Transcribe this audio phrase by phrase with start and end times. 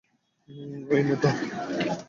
[0.95, 1.35] এই নে ধর!